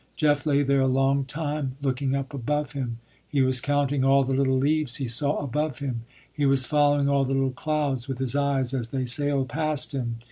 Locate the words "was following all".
6.47-7.23